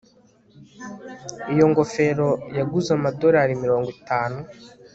Iyo 1.53 1.65
ngofero 1.71 2.29
yaguze 2.57 2.89
amadorari 2.97 3.61
mirongo 3.63 3.87
itanu 3.95 4.39